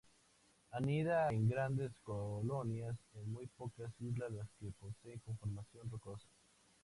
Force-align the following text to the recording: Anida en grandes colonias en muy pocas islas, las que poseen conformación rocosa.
Anida 0.71 1.29
en 1.29 1.47
grandes 1.47 1.91
colonias 2.01 2.97
en 3.13 3.31
muy 3.31 3.45
pocas 3.45 3.93
islas, 3.99 4.31
las 4.31 4.47
que 4.59 4.71
poseen 4.79 5.19
conformación 5.23 5.91
rocosa. 5.91 6.25